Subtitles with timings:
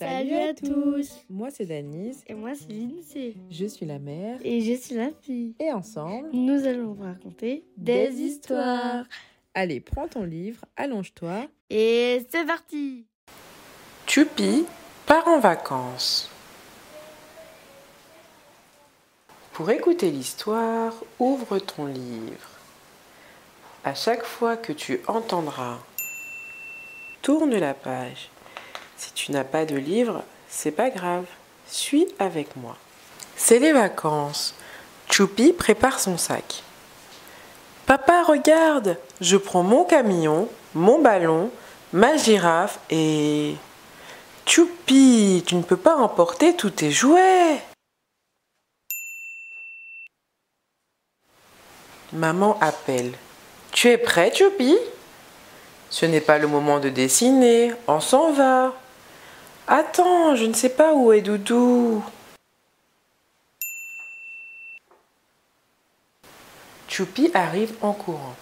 [0.00, 2.24] Salut à tous Moi c'est Danise.
[2.26, 3.34] Et moi c'est Lindsay.
[3.50, 4.38] Je suis la mère.
[4.42, 5.54] Et je suis la fille.
[5.60, 9.04] Et ensemble, nous allons vous raconter des, histoires.
[9.52, 11.48] Allez, prends ton livre, allonge-toi.
[11.68, 13.04] Et c'est parti
[14.06, 14.64] Tupi
[15.04, 16.30] part en vacances.
[19.52, 22.48] Pour écouter l'histoire, ouvre ton livre.
[23.84, 25.76] À chaque fois que tu entendras,
[27.20, 28.30] tourne la page.
[29.00, 31.24] Si tu n'as pas de livre, c'est pas grave.
[31.66, 32.76] Suis avec moi.
[33.34, 34.54] C'est les vacances.
[35.10, 36.62] Choupi prépare son sac.
[37.86, 41.50] Papa, regarde, je prends mon camion, mon ballon,
[41.94, 43.54] ma girafe et...
[44.44, 47.62] Choupi, tu ne peux pas emporter tous tes jouets.
[52.12, 53.14] Maman appelle.
[53.72, 54.76] Tu es prêt, Choupi?
[55.88, 58.74] Ce n'est pas le moment de dessiner, on s'en va.
[59.72, 62.02] Attends, je ne sais pas où est Doudou.
[66.88, 68.34] Choupi arrive en courant.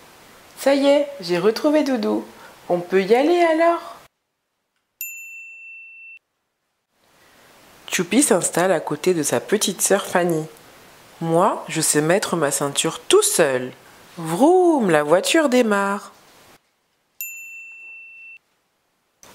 [0.57, 2.25] Ça y est, j'ai retrouvé Doudou.
[2.71, 3.97] On peut y aller alors?
[7.93, 10.47] Choupi s'installe à côté de sa petite sœur Fanny.
[11.21, 13.73] Moi, je sais mettre ma ceinture tout seul.
[14.17, 16.13] Vroom, la voiture démarre.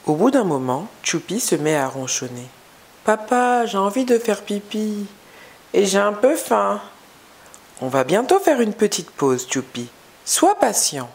[0.06, 2.48] Au bout d'un moment, Choupi se met à ronchonner.
[3.06, 5.06] Papa, j'ai envie de faire pipi.
[5.73, 6.82] Et j'ai un peu faim.
[7.80, 9.90] On va bientôt faire une petite pause, Choupi.
[10.26, 11.09] Sois patient.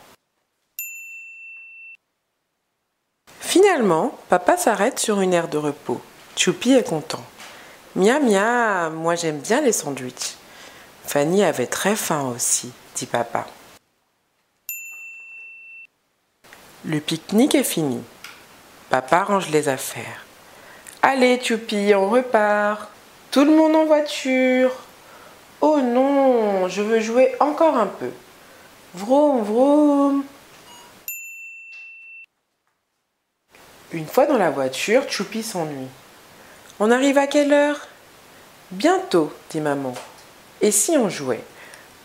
[3.40, 6.00] Finalement, papa s'arrête sur une aire de repos.
[6.34, 7.24] Choupi est content.
[7.94, 10.36] Miam miam, moi j'aime bien les sandwichs.
[11.04, 13.46] Fanny avait très faim aussi, dit papa.
[16.84, 18.02] Le pique-nique est fini.
[18.90, 20.24] Papa range les affaires.
[21.02, 22.88] Allez, Tupi, on repart.
[23.30, 24.72] Tout le monde en voiture.
[25.60, 28.10] Oh non, je veux jouer encore un peu.
[28.94, 30.24] Vroom, vroom.
[33.92, 35.88] Une fois dans la voiture, Choupi s'ennuie.
[36.80, 37.88] On arrive à quelle heure?
[38.70, 39.92] Bientôt, dit maman.
[40.62, 41.44] Et si on jouait?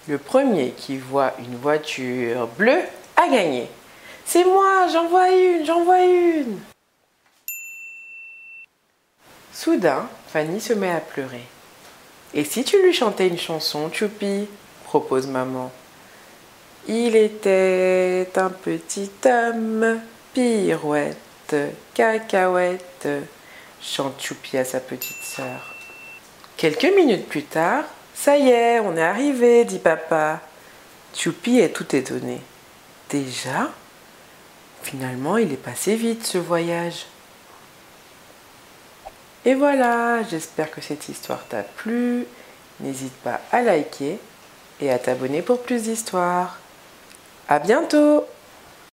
[0.10, 2.84] Le premier qui voit une voiture bleue
[3.16, 3.70] a gagné.
[4.26, 6.60] C'est moi, j'en vois une, j'en vois une.
[9.54, 11.46] Soudain, Fanny se met à pleurer.
[12.34, 14.48] Et si tu lui chantais une chanson, Choupi
[14.86, 15.72] propose maman.
[16.88, 20.00] Il était un petit homme,
[20.34, 21.56] pirouette,
[21.94, 23.08] cacahuète,
[23.82, 25.76] chante Choupi à sa petite sœur.
[26.58, 27.86] Quelques minutes plus tard,
[28.16, 30.42] ça y est, on est arrivé, dit papa.
[31.16, 32.42] Choupi est tout étonné.
[33.10, 33.70] Déjà
[34.84, 37.06] Finalement, il est passé vite ce voyage.
[39.46, 42.26] Et voilà, j'espère que cette histoire t'a plu.
[42.80, 44.18] N'hésite pas à liker
[44.80, 46.60] et à t'abonner pour plus d'histoires.
[47.50, 48.26] À bientôt